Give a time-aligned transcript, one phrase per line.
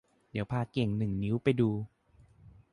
[0.31, 1.69] เดี๋ยวพาเก่งหนึ่งนิ้วไปดู